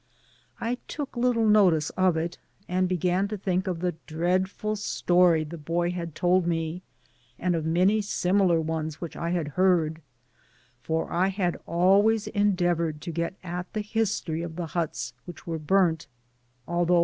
I 0.59 0.79
took 0.87 1.15
little 1.15 1.47
notice 1.47 1.91
of 1.91 2.17
it, 2.17 2.39
and 2.67 2.89
began 2.89 3.27
to 3.27 3.37
think 3.37 3.67
of 3.67 3.81
the 3.81 3.93
dreadful 4.07 4.75
story 4.75 5.43
the 5.43 5.59
boy 5.59 5.91
had 5.91 6.15
told 6.15 6.47
me, 6.47 6.81
and 7.37 7.53
of 7.55 7.67
many 7.67 8.01
similar 8.01 8.59
ones 8.59 8.99
which 8.99 9.15
I 9.15 9.29
had 9.29 9.49
heard; 9.49 10.01
for 10.81 11.13
I 11.13 11.27
had 11.27 11.53
Digitized 11.53 11.53
byGoogk 11.53 11.53
THE 11.53 11.59
PAMPAl. 11.59 11.63
91 11.67 11.81
always 12.01 12.27
endeavoured 12.29 13.01
to 13.01 13.11
get 13.11 13.33
at 13.43 13.73
the 13.73 13.81
history 13.81 14.41
of 14.41 14.55
the 14.55 14.65
huts 14.65 15.13
which 15.25 15.45
were 15.45 15.59
burnt, 15.59 16.07
although. 16.67 16.99